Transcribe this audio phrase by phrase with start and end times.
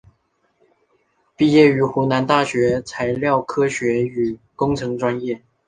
[1.37, 5.39] 毕业于湖南大学材料科学与工程专业。